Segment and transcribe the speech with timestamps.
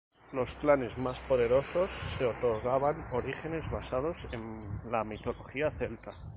[0.31, 4.41] Los clanes más poderosos se otorgaban orígenes basados en
[4.89, 6.11] la mitología celta.